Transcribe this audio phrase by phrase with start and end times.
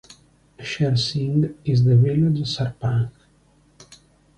[0.59, 3.11] Sher Singh is the village Sarpanch.